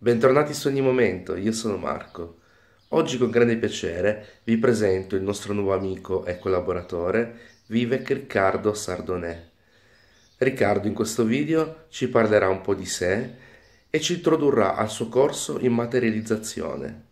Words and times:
Bentornati 0.00 0.54
su 0.54 0.68
ogni 0.68 0.80
momento, 0.80 1.34
io 1.34 1.50
sono 1.50 1.76
Marco. 1.76 2.38
Oggi 2.90 3.18
con 3.18 3.30
grande 3.30 3.56
piacere 3.56 4.42
vi 4.44 4.56
presento 4.56 5.16
il 5.16 5.22
nostro 5.22 5.52
nuovo 5.52 5.74
amico 5.74 6.24
e 6.24 6.38
collaboratore 6.38 7.40
Vivek 7.66 8.08
Riccardo 8.10 8.74
Sardonè. 8.74 9.50
Riccardo 10.36 10.86
in 10.86 10.94
questo 10.94 11.24
video 11.24 11.86
ci 11.88 12.08
parlerà 12.08 12.48
un 12.48 12.60
po' 12.60 12.76
di 12.76 12.86
sé 12.86 13.34
e 13.90 14.00
ci 14.00 14.14
introdurrà 14.14 14.76
al 14.76 14.88
suo 14.88 15.08
corso 15.08 15.58
in 15.58 15.72
materializzazione. 15.72 17.06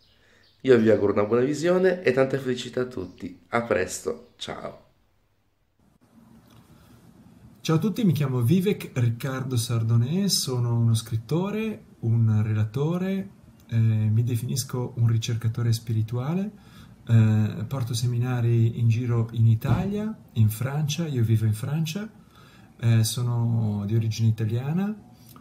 Io 0.61 0.79
vi 0.79 0.89
auguro 0.89 1.13
una 1.13 1.25
buona 1.25 1.43
visione 1.43 2.05
e 2.05 2.13
tanta 2.13 2.39
felicità 2.39 2.83
a 2.83 2.87
tutti. 2.87 3.47
A 3.49 3.63
presto, 3.63 4.35
ciao. 4.37 4.85
Ciao 7.67 7.75
a 7.75 7.81
tutti, 7.81 8.05
mi 8.05 8.13
chiamo 8.13 8.43
Vivek 8.43 8.91
Riccardo 8.93 9.57
Sardonè, 9.57 10.29
sono 10.29 10.79
uno 10.79 10.95
scrittore, 10.95 11.87
un 12.07 12.43
relatore, 12.43 13.31
eh, 13.69 13.77
mi 13.77 14.23
definisco 14.23 14.95
un 14.97 15.09
ricercatore 15.09 15.73
spirituale, 15.73 16.51
eh, 17.09 17.65
porto 17.67 17.95
seminari 17.95 18.79
in 18.79 18.89
giro 18.89 19.29
in 19.33 19.47
Italia, 19.47 20.17
in 20.35 20.49
Francia, 20.49 21.07
io 21.07 21.23
vivo 21.23 21.45
in 21.45 21.55
Francia, 21.55 22.09
eh, 22.79 23.05
sono 23.05 23.85
di 23.87 23.95
origine 23.95 24.29
italiana, 24.29 24.95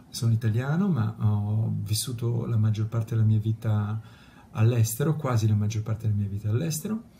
sono 0.08 0.32
italiano 0.32 0.88
ma 0.88 1.14
ho 1.18 1.74
vissuto 1.82 2.46
la 2.46 2.56
maggior 2.56 2.86
parte 2.86 3.14
della 3.14 3.26
mia 3.26 3.38
vita 3.38 4.00
all'estero, 4.52 5.16
quasi 5.16 5.46
la 5.46 5.54
maggior 5.54 5.82
parte 5.82 6.06
della 6.06 6.18
mia 6.18 6.28
vita 6.28 6.48
all'estero 6.48 7.14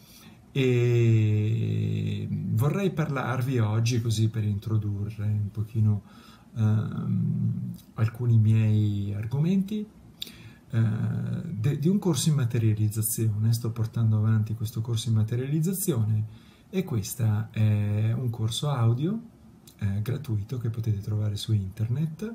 e 0.57 2.27
vorrei 2.31 2.91
parlarvi 2.91 3.59
oggi 3.59 4.01
così 4.01 4.31
per 4.31 4.43
introdurre 4.45 5.25
un 5.27 5.51
pochino 5.51 6.05
ehm, 6.57 7.75
alcuni 7.95 8.39
miei 8.39 9.15
argomenti 9.15 9.87
eh, 10.71 10.81
de, 11.45 11.79
di 11.79 11.89
un 11.89 11.99
corso 11.99 12.29
in 12.29 12.35
materializzazione. 12.35 13.53
Sto 13.53 13.71
portando 13.71 14.19
avanti 14.19 14.55
questo 14.55 14.81
corso 14.81 15.09
in 15.09 15.15
materializzazione 15.15 16.25
e 16.71 16.85
questo 16.85 17.49
è 17.53 18.13
un 18.13 18.29
corso 18.31 18.69
audio 18.71 19.21
eh, 19.79 20.03
gratuito 20.03 20.59
che 20.59 20.71
potete 20.71 21.01
trovare 21.01 21.37
su 21.37 21.53
internet 21.53 22.35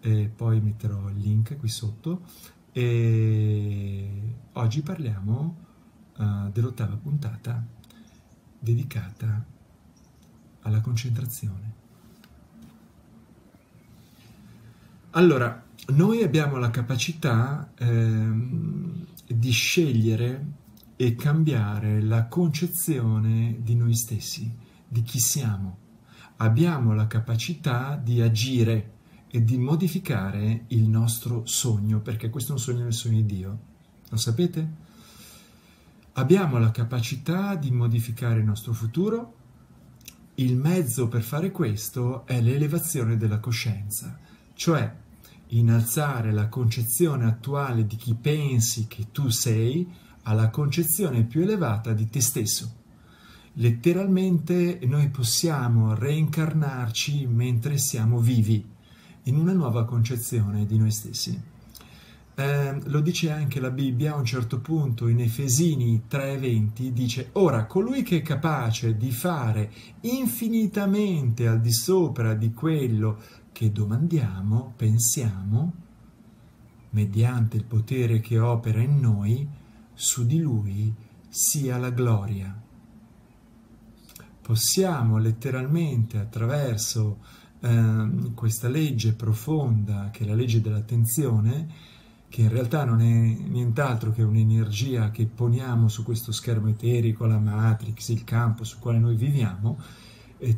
e 0.00 0.30
poi 0.34 0.60
metterò 0.60 1.08
il 1.10 1.18
link 1.18 1.56
qui 1.58 1.68
sotto 1.68 2.22
e 2.72 4.36
oggi 4.52 4.82
parliamo 4.82 5.56
uh, 6.16 6.50
dell'ottava 6.50 6.96
puntata 6.96 7.64
dedicata 8.58 9.44
alla 10.62 10.80
concentrazione. 10.80 11.81
Allora, 15.14 15.62
noi 15.88 16.22
abbiamo 16.22 16.56
la 16.56 16.70
capacità 16.70 17.70
ehm, 17.76 19.04
di 19.26 19.50
scegliere 19.50 20.46
e 20.96 21.14
cambiare 21.16 22.00
la 22.00 22.24
concezione 22.28 23.58
di 23.60 23.74
noi 23.74 23.94
stessi, 23.94 24.50
di 24.88 25.02
chi 25.02 25.18
siamo. 25.18 25.76
Abbiamo 26.36 26.94
la 26.94 27.06
capacità 27.08 28.00
di 28.02 28.22
agire 28.22 28.92
e 29.28 29.44
di 29.44 29.58
modificare 29.58 30.64
il 30.68 30.88
nostro 30.88 31.44
sogno, 31.44 32.00
perché 32.00 32.30
questo 32.30 32.52
è 32.52 32.54
un 32.54 32.60
sogno 32.60 32.84
nel 32.84 32.94
sogno 32.94 33.16
di 33.16 33.26
Dio. 33.26 33.58
Lo 34.08 34.16
sapete? 34.16 34.70
Abbiamo 36.12 36.56
la 36.56 36.70
capacità 36.70 37.54
di 37.54 37.70
modificare 37.70 38.38
il 38.38 38.46
nostro 38.46 38.72
futuro. 38.72 39.34
Il 40.36 40.56
mezzo 40.56 41.08
per 41.08 41.22
fare 41.22 41.50
questo 41.50 42.24
è 42.26 42.40
l'elevazione 42.40 43.18
della 43.18 43.40
coscienza, 43.40 44.18
cioè 44.54 45.00
innalzare 45.52 46.32
la 46.32 46.48
concezione 46.48 47.26
attuale 47.26 47.86
di 47.86 47.96
chi 47.96 48.14
pensi 48.14 48.86
che 48.86 49.06
tu 49.12 49.28
sei 49.28 49.86
alla 50.22 50.50
concezione 50.50 51.24
più 51.24 51.42
elevata 51.42 51.92
di 51.92 52.08
te 52.08 52.20
stesso. 52.20 52.80
Letteralmente 53.54 54.78
noi 54.84 55.08
possiamo 55.08 55.94
reincarnarci 55.94 57.26
mentre 57.26 57.76
siamo 57.76 58.18
vivi 58.18 58.64
in 59.24 59.36
una 59.36 59.52
nuova 59.52 59.84
concezione 59.84 60.64
di 60.64 60.78
noi 60.78 60.90
stessi. 60.90 61.50
Eh, 62.34 62.80
lo 62.84 63.00
dice 63.00 63.30
anche 63.30 63.60
la 63.60 63.68
Bibbia 63.68 64.14
a 64.14 64.16
un 64.16 64.24
certo 64.24 64.58
punto 64.60 65.06
in 65.06 65.20
Efesini 65.20 66.04
3:20 66.08 66.90
dice 66.90 67.28
ora 67.32 67.66
colui 67.66 68.02
che 68.02 68.16
è 68.16 68.22
capace 68.22 68.96
di 68.96 69.10
fare 69.10 69.70
infinitamente 70.00 71.46
al 71.46 71.60
di 71.60 71.72
sopra 71.72 72.32
di 72.32 72.54
quello 72.54 73.18
che 73.52 73.70
domandiamo, 73.70 74.72
pensiamo, 74.76 75.72
mediante 76.90 77.56
il 77.56 77.64
potere 77.64 78.20
che 78.20 78.38
opera 78.38 78.80
in 78.80 78.98
noi, 78.98 79.48
su 79.94 80.26
di 80.26 80.40
lui 80.40 80.92
sia 81.28 81.78
la 81.78 81.90
gloria. 81.90 82.60
Possiamo 84.40 85.18
letteralmente 85.18 86.18
attraverso 86.18 87.18
eh, 87.60 88.32
questa 88.34 88.68
legge 88.68 89.12
profonda, 89.12 90.10
che 90.10 90.24
è 90.24 90.26
la 90.26 90.34
legge 90.34 90.60
dell'attenzione, 90.60 91.90
che 92.28 92.42
in 92.42 92.48
realtà 92.48 92.84
non 92.84 93.02
è 93.02 93.04
nient'altro 93.04 94.10
che 94.10 94.22
un'energia 94.22 95.10
che 95.10 95.26
poniamo 95.26 95.88
su 95.88 96.02
questo 96.02 96.32
schermo 96.32 96.68
eterico, 96.68 97.26
la 97.26 97.38
matrix, 97.38 98.08
il 98.08 98.24
campo 98.24 98.64
sul 98.64 98.80
quale 98.80 98.98
noi 98.98 99.16
viviamo, 99.16 99.78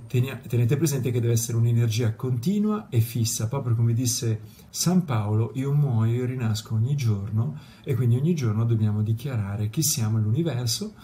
tenete 0.06 0.76
presente 0.78 1.10
che 1.10 1.20
deve 1.20 1.34
essere 1.34 1.58
un'energia 1.58 2.14
continua 2.14 2.88
e 2.88 3.00
fissa, 3.00 3.48
proprio 3.48 3.74
come 3.74 3.92
disse 3.92 4.40
San 4.70 5.04
Paolo, 5.04 5.52
io 5.54 5.74
muoio 5.74 6.22
e 6.22 6.26
rinasco 6.26 6.74
ogni 6.74 6.96
giorno 6.96 7.58
e 7.84 7.94
quindi 7.94 8.16
ogni 8.16 8.34
giorno 8.34 8.64
dobbiamo 8.64 9.02
dichiarare 9.02 9.68
chi 9.68 9.82
siamo 9.82 10.16
nell'universo 10.16 10.94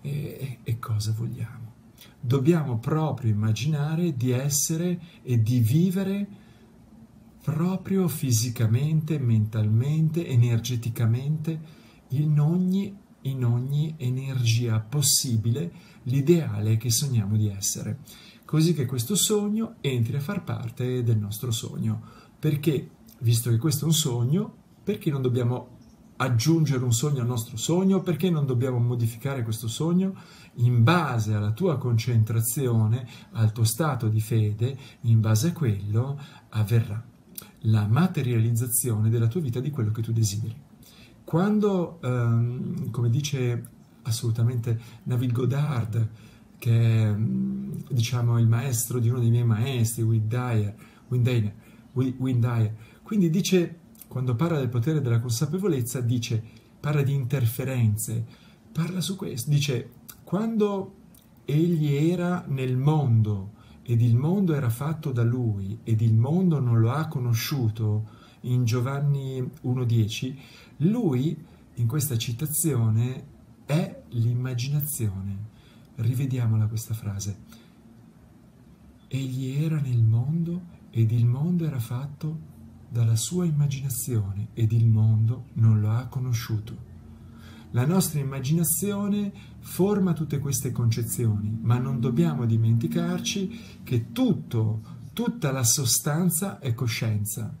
e, 0.00 0.58
e 0.62 0.78
cosa 0.78 1.12
vogliamo. 1.12 1.68
Dobbiamo 2.18 2.78
proprio 2.78 3.30
immaginare 3.30 4.16
di 4.16 4.30
essere 4.30 4.98
e 5.22 5.42
di 5.42 5.60
vivere 5.60 6.26
proprio 7.42 8.08
fisicamente, 8.08 9.18
mentalmente, 9.18 10.26
energeticamente, 10.26 11.78
in 12.08 12.40
ogni, 12.40 12.96
in 13.22 13.44
ogni 13.44 13.94
energia 13.98 14.80
possibile 14.80 15.72
l'ideale 16.04 16.76
che 16.78 16.90
sogniamo 16.90 17.36
di 17.36 17.48
essere 17.48 17.98
così 18.50 18.74
che 18.74 18.84
questo 18.84 19.14
sogno 19.14 19.76
entri 19.80 20.16
a 20.16 20.20
far 20.20 20.42
parte 20.42 21.04
del 21.04 21.18
nostro 21.18 21.52
sogno. 21.52 22.02
Perché, 22.36 22.90
visto 23.20 23.48
che 23.48 23.58
questo 23.58 23.84
è 23.84 23.86
un 23.86 23.94
sogno, 23.94 24.52
perché 24.82 25.08
non 25.08 25.22
dobbiamo 25.22 25.78
aggiungere 26.16 26.82
un 26.82 26.92
sogno 26.92 27.20
al 27.20 27.28
nostro 27.28 27.56
sogno? 27.56 28.00
Perché 28.02 28.28
non 28.28 28.46
dobbiamo 28.46 28.80
modificare 28.80 29.44
questo 29.44 29.68
sogno? 29.68 30.14
In 30.54 30.82
base 30.82 31.32
alla 31.32 31.52
tua 31.52 31.78
concentrazione, 31.78 33.06
al 33.34 33.52
tuo 33.52 33.62
stato 33.62 34.08
di 34.08 34.20
fede, 34.20 34.76
in 35.02 35.20
base 35.20 35.50
a 35.50 35.52
quello 35.52 36.20
avverrà 36.48 37.00
la 37.60 37.86
materializzazione 37.86 39.10
della 39.10 39.28
tua 39.28 39.42
vita 39.42 39.60
di 39.60 39.70
quello 39.70 39.92
che 39.92 40.02
tu 40.02 40.10
desideri. 40.10 40.60
Quando, 41.22 42.00
ehm, 42.02 42.90
come 42.90 43.10
dice 43.10 43.68
assolutamente 44.02 44.80
Navid 45.04 45.30
Godard, 45.30 46.08
che 46.60 47.06
è 47.06 47.10
mm, 47.10 47.72
diciamo, 47.90 48.38
il 48.38 48.46
maestro 48.46 49.00
di 49.00 49.08
uno 49.08 49.18
dei 49.18 49.30
miei 49.30 49.44
maestri, 49.44 50.02
Windayer, 50.02 50.74
Windayer, 51.08 51.54
Windayer. 51.92 52.74
Quindi 53.02 53.30
dice, 53.30 53.78
quando 54.06 54.36
parla 54.36 54.58
del 54.58 54.68
potere 54.68 55.00
della 55.00 55.20
consapevolezza, 55.20 56.00
dice, 56.02 56.40
parla 56.78 57.02
di 57.02 57.14
interferenze, 57.14 58.24
parla 58.70 59.00
su 59.00 59.16
questo, 59.16 59.50
dice, 59.50 59.90
quando 60.22 60.94
egli 61.46 61.94
era 61.94 62.44
nel 62.46 62.76
mondo 62.76 63.54
ed 63.82 64.02
il 64.02 64.14
mondo 64.14 64.54
era 64.54 64.68
fatto 64.68 65.10
da 65.10 65.24
lui 65.24 65.78
ed 65.82 66.02
il 66.02 66.14
mondo 66.14 66.60
non 66.60 66.78
lo 66.78 66.92
ha 66.92 67.08
conosciuto, 67.08 68.18
in 68.42 68.64
Giovanni 68.64 69.40
1.10, 69.40 70.36
lui, 70.78 71.36
in 71.74 71.86
questa 71.86 72.16
citazione, 72.16 73.24
è 73.66 74.02
l'immaginazione 74.10 75.48
Rivediamola 75.96 76.66
questa 76.66 76.94
frase. 76.94 77.38
Egli 79.08 79.62
era 79.62 79.80
nel 79.80 80.02
mondo 80.02 80.78
ed 80.90 81.10
il 81.12 81.26
mondo 81.26 81.64
era 81.64 81.80
fatto 81.80 82.48
dalla 82.88 83.16
sua 83.16 83.44
immaginazione 83.44 84.48
ed 84.54 84.72
il 84.72 84.86
mondo 84.86 85.46
non 85.54 85.80
lo 85.80 85.90
ha 85.90 86.06
conosciuto. 86.06 86.88
La 87.72 87.86
nostra 87.86 88.18
immaginazione 88.18 89.32
forma 89.60 90.12
tutte 90.12 90.38
queste 90.38 90.72
concezioni, 90.72 91.56
ma 91.60 91.78
non 91.78 92.00
dobbiamo 92.00 92.44
dimenticarci 92.44 93.80
che 93.84 94.10
tutto, 94.10 94.82
tutta 95.12 95.52
la 95.52 95.62
sostanza 95.62 96.58
è 96.58 96.74
coscienza 96.74 97.56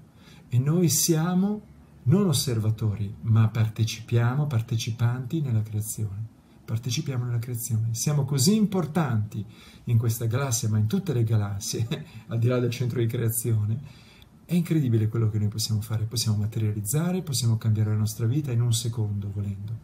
e 0.48 0.58
noi 0.58 0.88
siamo 0.88 1.62
non 2.04 2.26
osservatori, 2.26 3.14
ma 3.22 3.48
partecipiamo, 3.48 4.46
partecipanti 4.46 5.40
nella 5.40 5.62
creazione 5.62 6.29
partecipiamo 6.70 7.24
nella 7.24 7.40
creazione. 7.40 7.88
Siamo 7.94 8.24
così 8.24 8.54
importanti 8.54 9.44
in 9.86 9.98
questa 9.98 10.26
galassia, 10.26 10.68
ma 10.68 10.78
in 10.78 10.86
tutte 10.86 11.12
le 11.12 11.24
galassie, 11.24 11.84
al 12.28 12.38
di 12.38 12.46
là 12.46 12.60
del 12.60 12.70
centro 12.70 13.00
di 13.00 13.06
creazione, 13.06 14.08
È 14.44 14.54
incredibile 14.54 15.08
quello 15.08 15.30
che 15.30 15.38
noi 15.38 15.48
possiamo 15.48 15.80
fare, 15.80 16.04
possiamo 16.04 16.36
materializzare, 16.38 17.22
possiamo 17.22 17.56
cambiare 17.56 17.90
la 17.90 17.96
nostra 17.96 18.26
vita 18.26 18.52
in 18.52 18.60
un 18.60 18.72
secondo 18.72 19.30
volendo. 19.32 19.78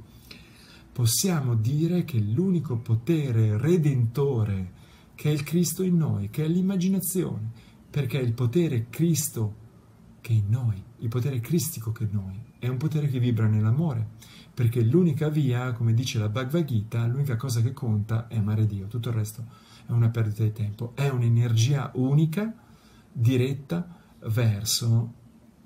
Possiamo 0.92 1.54
dire 1.54 2.04
che 2.04 2.18
l'unico 2.18 2.76
potere 2.76 3.58
redentore 3.58 4.72
che 5.16 5.30
è 5.30 5.32
il 5.32 5.42
Cristo 5.42 5.82
in 5.82 5.96
noi, 5.96 6.30
che 6.30 6.44
è 6.44 6.48
l'immaginazione, 6.48 7.50
perché 7.90 8.18
il 8.18 8.32
potere 8.32 8.86
Cristo 8.90 9.65
che 10.26 10.32
è 10.32 10.36
in 10.36 10.48
noi, 10.48 10.82
il 10.98 11.08
potere 11.08 11.38
cristico 11.38 11.92
che 11.92 12.02
è 12.02 12.08
in 12.10 12.14
noi, 12.14 12.42
è 12.58 12.66
un 12.66 12.78
potere 12.78 13.06
che 13.06 13.20
vibra 13.20 13.46
nell'amore, 13.46 14.04
perché 14.52 14.82
l'unica 14.82 15.28
via, 15.28 15.70
come 15.70 15.94
dice 15.94 16.18
la 16.18 16.28
Bhagavad 16.28 16.64
Gita, 16.64 17.06
l'unica 17.06 17.36
cosa 17.36 17.62
che 17.62 17.72
conta 17.72 18.26
è 18.26 18.36
amare 18.36 18.66
Dio, 18.66 18.88
tutto 18.88 19.10
il 19.10 19.14
resto 19.14 19.44
è 19.86 19.92
una 19.92 20.08
perdita 20.08 20.42
di 20.42 20.50
tempo, 20.50 20.96
è 20.96 21.08
un'energia 21.10 21.92
unica, 21.94 22.52
diretta, 23.12 23.86
verso 24.24 25.12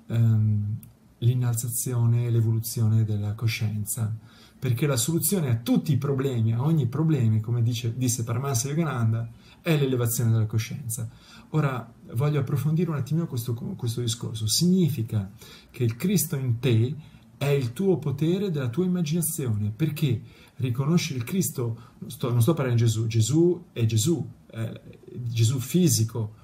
ehm, 0.05 0.77
l'innalzazione 1.17 2.25
e 2.25 2.29
l'evoluzione 2.29 3.03
della 3.03 3.33
coscienza, 3.33 4.15
perché 4.59 4.85
la 4.85 4.95
soluzione 4.95 5.49
a 5.49 5.55
tutti 5.55 5.91
i 5.91 5.97
problemi, 5.97 6.53
a 6.53 6.61
ogni 6.61 6.85
problema, 6.85 7.39
come 7.39 7.63
dice, 7.63 7.97
disse 7.97 8.23
Paramahansa 8.23 8.67
Yogananda, 8.67 9.27
è 9.61 9.77
l'elevazione 9.77 10.31
della 10.31 10.45
coscienza. 10.45 11.09
Ora 11.49 11.93
voglio 12.13 12.39
approfondire 12.39 12.89
un 12.89 12.97
attimino 12.97 13.27
questo, 13.27 13.53
questo 13.53 14.01
discorso. 14.01 14.47
Significa 14.47 15.31
che 15.69 15.83
il 15.83 15.95
Cristo 15.95 16.35
in 16.35 16.59
te 16.59 16.95
è 17.37 17.47
il 17.47 17.73
tuo 17.73 17.97
potere 17.97 18.51
della 18.51 18.69
tua 18.69 18.85
immaginazione, 18.85 19.71
perché 19.75 20.21
riconosci 20.57 21.15
il 21.15 21.23
Cristo, 21.23 21.93
non 21.99 22.09
sto, 22.09 22.31
non 22.31 22.41
sto 22.41 22.53
parlando 22.53 22.79
di 22.79 22.87
Gesù, 22.87 23.07
Gesù 23.07 23.63
è 23.73 23.85
Gesù, 23.85 24.27
è 24.47 24.81
Gesù 25.23 25.59
fisico 25.59 26.35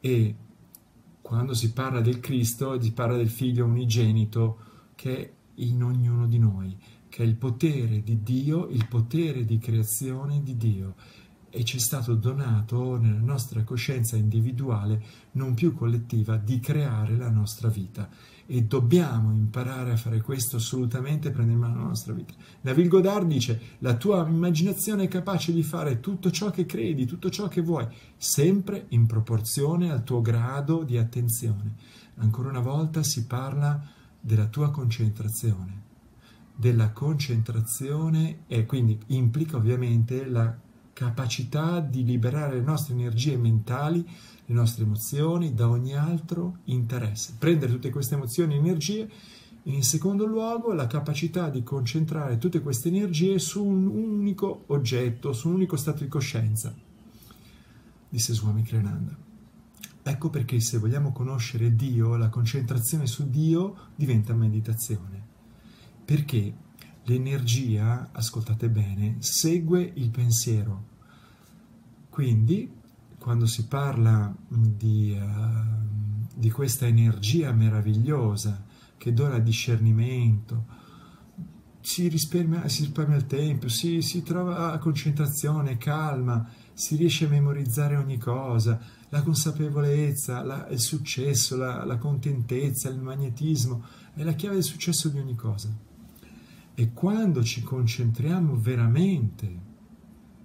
e 0.00 0.34
quando 1.22 1.54
si 1.54 1.72
parla 1.72 2.00
del 2.00 2.20
Cristo 2.20 2.80
si 2.80 2.92
parla 2.92 3.16
del 3.16 3.30
figlio 3.30 3.64
unigenito 3.64 4.58
che 4.94 5.16
è 5.16 5.32
in 5.56 5.82
ognuno 5.82 6.26
di 6.26 6.38
noi, 6.38 6.76
che 7.08 7.22
è 7.22 7.26
il 7.26 7.36
potere 7.36 8.02
di 8.02 8.22
Dio, 8.22 8.68
il 8.68 8.86
potere 8.88 9.44
di 9.44 9.58
creazione 9.58 10.42
di 10.42 10.56
Dio 10.56 10.94
e 11.54 11.64
ci 11.64 11.76
è 11.76 11.80
stato 11.80 12.16
donato 12.16 12.98
nella 12.98 13.20
nostra 13.20 13.62
coscienza 13.62 14.16
individuale, 14.16 15.00
non 15.32 15.54
più 15.54 15.72
collettiva, 15.72 16.36
di 16.36 16.58
creare 16.58 17.16
la 17.16 17.30
nostra 17.30 17.68
vita. 17.68 18.08
E 18.44 18.64
dobbiamo 18.64 19.32
imparare 19.32 19.92
a 19.92 19.96
fare 19.96 20.20
questo 20.20 20.56
assolutamente 20.56 21.30
prendere 21.30 21.54
in 21.54 21.62
mano 21.62 21.82
la 21.82 21.86
nostra 21.86 22.12
vita. 22.12 22.34
David 22.60 22.88
Godard 22.88 23.28
dice, 23.28 23.60
la 23.78 23.94
tua 23.94 24.26
immaginazione 24.26 25.04
è 25.04 25.08
capace 25.08 25.52
di 25.52 25.62
fare 25.62 26.00
tutto 26.00 26.32
ciò 26.32 26.50
che 26.50 26.66
credi, 26.66 27.06
tutto 27.06 27.30
ciò 27.30 27.46
che 27.46 27.60
vuoi, 27.60 27.86
sempre 28.16 28.86
in 28.88 29.06
proporzione 29.06 29.92
al 29.92 30.02
tuo 30.02 30.20
grado 30.20 30.82
di 30.82 30.98
attenzione. 30.98 31.76
Ancora 32.16 32.48
una 32.48 32.60
volta 32.60 33.04
si 33.04 33.26
parla 33.26 33.80
della 34.20 34.46
tua 34.46 34.72
concentrazione 34.72 35.82
della 36.56 36.90
concentrazione 36.90 38.44
e 38.46 38.64
quindi 38.64 38.96
implica 39.08 39.56
ovviamente 39.56 40.24
la 40.24 40.56
capacità 40.94 41.80
di 41.80 42.04
liberare 42.04 42.54
le 42.54 42.64
nostre 42.64 42.94
energie 42.94 43.36
mentali, 43.36 44.02
le 44.46 44.54
nostre 44.54 44.84
emozioni 44.84 45.52
da 45.52 45.68
ogni 45.68 45.94
altro 45.94 46.60
interesse. 46.64 47.34
Prendere 47.38 47.72
tutte 47.72 47.90
queste 47.90 48.14
emozioni 48.14 48.54
e 48.54 48.58
energie 48.58 49.10
in 49.64 49.82
secondo 49.82 50.24
luogo 50.24 50.72
la 50.72 50.86
capacità 50.86 51.50
di 51.50 51.62
concentrare 51.62 52.38
tutte 52.38 52.60
queste 52.60 52.88
energie 52.88 53.38
su 53.38 53.64
un 53.64 53.86
unico 53.86 54.64
oggetto, 54.68 55.32
su 55.32 55.48
un 55.48 55.54
unico 55.54 55.76
stato 55.76 56.02
di 56.02 56.08
coscienza, 56.08 56.74
disse 58.08 58.32
Swami 58.32 58.62
Kriyananda. 58.62 59.16
Ecco 60.06 60.28
perché 60.28 60.60
se 60.60 60.76
vogliamo 60.76 61.12
conoscere 61.12 61.74
Dio, 61.74 62.16
la 62.16 62.28
concentrazione 62.28 63.06
su 63.06 63.30
Dio 63.30 63.88
diventa 63.94 64.34
meditazione. 64.34 65.22
Perché 66.04 66.52
l'energia, 67.04 68.10
ascoltate 68.12 68.68
bene, 68.68 69.16
segue 69.20 69.92
il 69.94 70.10
pensiero. 70.10 70.92
Quindi, 72.08 72.70
quando 73.18 73.46
si 73.46 73.66
parla 73.66 74.34
di, 74.48 75.16
uh, 75.18 76.34
di 76.34 76.50
questa 76.50 76.86
energia 76.86 77.52
meravigliosa 77.52 78.64
che 78.96 79.12
dona 79.12 79.38
discernimento, 79.38 80.82
si 81.80 82.08
risparmia, 82.08 82.66
si 82.68 82.84
risparmia 82.84 83.16
il 83.16 83.26
tempo, 83.26 83.68
si, 83.68 84.00
si 84.00 84.22
trova 84.22 84.78
concentrazione, 84.78 85.76
calma, 85.76 86.48
si 86.72 86.96
riesce 86.96 87.26
a 87.26 87.28
memorizzare 87.28 87.96
ogni 87.96 88.16
cosa, 88.16 88.80
la 89.10 89.22
consapevolezza, 89.22 90.42
la, 90.42 90.66
il 90.70 90.80
successo, 90.80 91.56
la, 91.56 91.84
la 91.84 91.98
contentezza, 91.98 92.88
il 92.88 92.98
magnetismo, 92.98 93.84
è 94.14 94.22
la 94.22 94.32
chiave 94.32 94.54
del 94.54 94.64
successo 94.64 95.08
di 95.08 95.18
ogni 95.18 95.34
cosa. 95.34 95.68
E 96.74 96.92
quando 96.92 97.44
ci 97.44 97.62
concentriamo 97.62 98.56
veramente, 98.56 99.60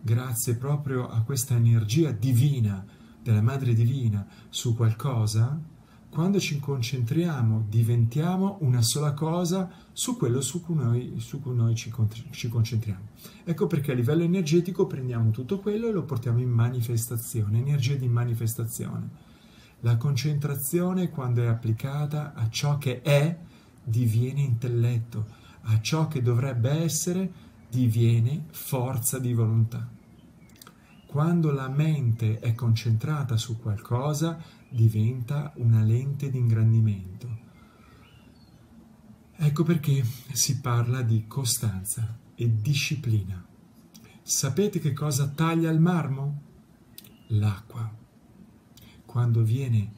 grazie 0.01 0.55
proprio 0.55 1.09
a 1.09 1.21
questa 1.21 1.55
energia 1.55 2.11
divina, 2.11 2.85
della 3.21 3.41
Madre 3.41 3.73
Divina, 3.73 4.25
su 4.49 4.75
qualcosa, 4.75 5.59
quando 6.09 6.39
ci 6.39 6.59
concentriamo 6.59 7.65
diventiamo 7.69 8.57
una 8.61 8.81
sola 8.81 9.13
cosa 9.13 9.69
su 9.93 10.17
quello 10.17 10.41
su 10.41 10.61
cui 10.63 10.75
noi, 10.75 11.13
su 11.17 11.39
cui 11.39 11.55
noi 11.55 11.75
ci, 11.75 11.93
ci, 12.31 12.49
concentriamo. 12.49 13.09
Ecco 13.43 13.67
perché 13.67 13.91
a 13.91 13.95
livello 13.95 14.23
energetico 14.23 14.87
prendiamo 14.87 15.29
tutto 15.29 15.59
quello 15.59 15.87
e 15.87 15.91
lo 15.91 16.03
portiamo 16.03 16.39
in 16.39 16.49
manifestazione, 16.49 17.59
energia 17.59 17.95
di 17.95 18.07
manifestazione. 18.07 19.27
La 19.81 19.97
concentrazione, 19.97 21.09
quando 21.09 21.43
è 21.43 21.47
applicata 21.47 22.33
a 22.33 22.49
ciò 22.49 22.77
che 22.77 23.01
è, 23.01 23.37
diviene 23.83 24.41
intelletto, 24.41 25.37
a 25.63 25.81
ciò 25.81 26.07
che 26.07 26.21
dovrebbe 26.21 26.69
essere 26.69 27.31
diviene 27.69 28.45
forza 28.51 29.19
di 29.19 29.33
volontà. 29.33 29.87
Quando 31.05 31.51
la 31.51 31.69
mente 31.69 32.39
è 32.39 32.53
concentrata 32.53 33.35
su 33.35 33.59
qualcosa, 33.59 34.39
diventa 34.69 35.51
una 35.55 35.81
lente 35.81 36.29
di 36.29 36.37
ingrandimento. 36.37 37.37
Ecco 39.35 39.63
perché 39.63 40.03
si 40.31 40.59
parla 40.59 41.01
di 41.01 41.25
costanza 41.25 42.17
e 42.35 42.61
disciplina. 42.61 43.43
Sapete 44.21 44.79
che 44.79 44.93
cosa 44.93 45.27
taglia 45.29 45.71
il 45.71 45.79
marmo? 45.79 46.41
L'acqua. 47.29 47.91
Quando 49.05 49.41
viene 49.41 49.91